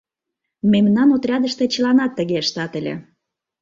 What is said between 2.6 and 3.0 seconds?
ыле.